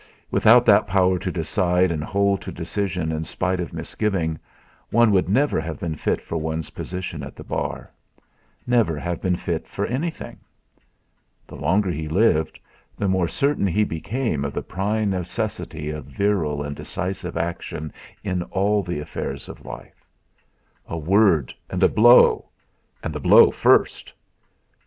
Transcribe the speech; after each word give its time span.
Without 0.31 0.65
that 0.65 0.87
power 0.87 1.19
to 1.19 1.31
decide 1.31 1.91
and 1.91 2.03
hold 2.03 2.41
to 2.41 2.51
decision 2.51 3.11
in 3.11 3.23
spite 3.23 3.59
of 3.59 3.71
misgiving, 3.71 4.39
one 4.89 5.11
would 5.11 5.29
never 5.29 5.61
have 5.61 5.79
been 5.79 5.93
fit 5.93 6.19
for 6.19 6.37
one's 6.37 6.71
position 6.71 7.21
at 7.21 7.35
the 7.35 7.43
Bar, 7.43 7.91
never 8.65 8.97
have 8.97 9.21
been 9.21 9.35
fit 9.35 9.67
for 9.67 9.85
anything. 9.85 10.39
The 11.45 11.53
longer 11.55 11.91
he 11.91 12.07
lived, 12.07 12.59
the 12.97 13.07
more 13.07 13.27
certain 13.27 13.67
he 13.67 13.83
became 13.83 14.43
of 14.43 14.53
the 14.53 14.63
prime 14.63 15.11
necessity 15.11 15.91
of 15.91 16.05
virile 16.05 16.63
and 16.63 16.75
decisive 16.75 17.37
action 17.37 17.93
in 18.23 18.41
all 18.41 18.81
the 18.81 18.99
affairs 19.01 19.47
of 19.47 19.65
life. 19.65 20.03
A 20.87 20.97
word 20.97 21.53
and 21.69 21.83
a 21.83 21.87
blow 21.87 22.49
and 23.03 23.13
the 23.13 23.19
blow 23.19 23.51
first! 23.51 24.11